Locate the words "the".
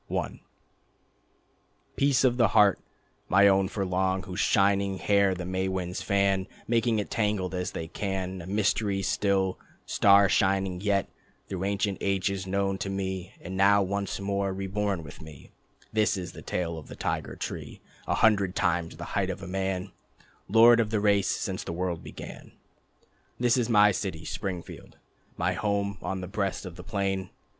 2.37-2.47, 5.35-5.45, 16.31-16.41, 16.87-16.95, 18.97-19.05, 20.89-20.99, 21.63-21.73, 26.21-26.27, 26.75-26.83